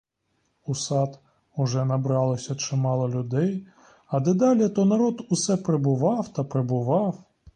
[0.65, 1.19] У сад
[1.55, 3.67] уже набралося чимало людей,
[4.07, 7.23] а дедалі, то народ усе прибував та прибував.